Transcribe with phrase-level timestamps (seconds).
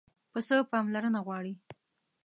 [0.31, 1.53] پسه پاملرنه غواړي.